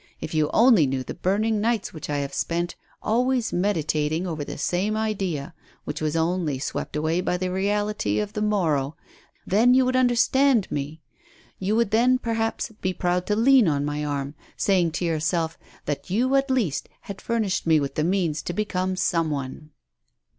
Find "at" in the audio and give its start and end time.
16.33-16.49